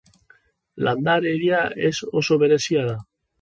Landaredia 0.87 1.59
ere 1.75 1.93
oso 2.23 2.39
berezia 2.45 2.89
da. 2.89 2.99